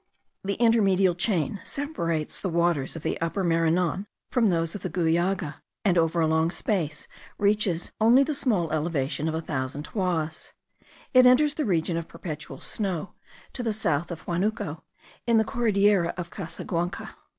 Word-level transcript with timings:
The 0.43 0.55
intermedial 0.57 1.15
chain 1.15 1.61
separates 1.63 2.39
the 2.39 2.49
waters 2.49 2.95
of 2.95 3.03
the 3.03 3.21
Upper 3.21 3.43
Maranon 3.43 4.07
from 4.31 4.47
those 4.47 4.73
of 4.73 4.81
the 4.81 4.89
Guallaga, 4.89 5.61
and 5.85 5.95
over 5.95 6.19
a 6.19 6.25
long 6.25 6.49
space 6.49 7.07
reaches 7.37 7.91
only 8.01 8.23
the 8.23 8.33
small 8.33 8.71
elevation 8.71 9.27
of 9.27 9.35
a 9.35 9.41
thousand 9.41 9.85
toises; 9.85 10.53
it 11.13 11.27
enters 11.27 11.53
the 11.53 11.65
region 11.65 11.97
of 11.97 12.07
perpetual 12.07 12.59
snow 12.59 13.13
to 13.53 13.61
the 13.61 13.73
south 13.73 14.09
of 14.09 14.23
Huanuco 14.25 14.81
in 15.27 15.37
the 15.37 15.45
Cordillera 15.45 16.15
of 16.17 16.31
Sasaguanca. 16.31 17.09